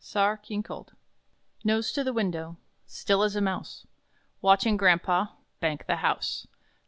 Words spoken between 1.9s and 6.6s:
to window, Still as a mouse, Watching grampa "Bank the house."